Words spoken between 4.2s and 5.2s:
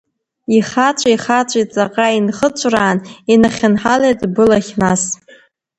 былахь нас.